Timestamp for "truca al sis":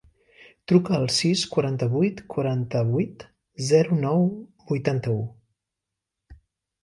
0.69-1.41